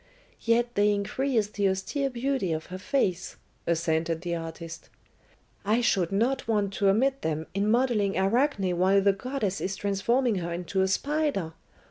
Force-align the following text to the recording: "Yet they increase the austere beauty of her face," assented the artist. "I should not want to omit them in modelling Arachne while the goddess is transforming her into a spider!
"Yet 0.41 0.73
they 0.73 0.91
increase 0.95 1.45
the 1.49 1.69
austere 1.69 2.09
beauty 2.09 2.51
of 2.53 2.65
her 2.73 2.79
face," 2.79 3.35
assented 3.67 4.21
the 4.21 4.33
artist. 4.35 4.89
"I 5.63 5.79
should 5.81 6.11
not 6.11 6.47
want 6.47 6.73
to 6.73 6.89
omit 6.89 7.21
them 7.21 7.45
in 7.53 7.69
modelling 7.69 8.17
Arachne 8.17 8.75
while 8.79 8.99
the 9.01 9.13
goddess 9.13 9.61
is 9.61 9.75
transforming 9.75 10.37
her 10.37 10.51
into 10.51 10.81
a 10.81 10.87
spider! 10.87 11.53